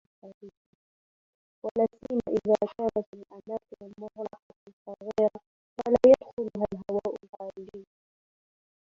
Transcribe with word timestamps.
ولاسيما 1.65 2.21
إذا 2.29 2.67
كانت 2.77 3.07
الأماكن 3.13 3.77
المغلقة 3.81 4.55
صغيرة 4.85 5.41
ولا 5.85 5.97
يدخلها 6.07 6.65
الهواء 6.73 7.15
الخارجي 7.23 7.85